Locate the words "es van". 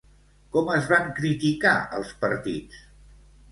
0.75-1.11